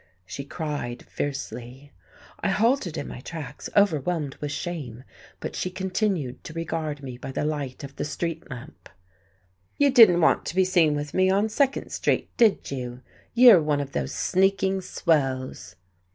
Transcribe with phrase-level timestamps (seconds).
[0.25, 1.91] she cried fiercely.
[2.39, 5.03] I halted in my tracks, overwhelmed with shame.
[5.39, 8.89] But she continued to regard me by the light of the street lamp.
[9.77, 13.01] "You didn't want to be seen with me on Second Street, did you?
[13.35, 15.75] You're one of those sneaking swells."